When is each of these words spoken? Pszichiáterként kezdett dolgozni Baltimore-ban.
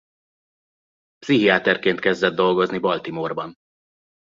Pszichiáterként 1.17 1.99
kezdett 1.99 2.35
dolgozni 2.35 2.77
Baltimore-ban. 2.77 3.55